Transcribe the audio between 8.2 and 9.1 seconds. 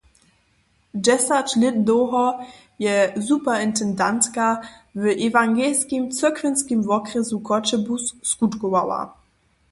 skutkowała.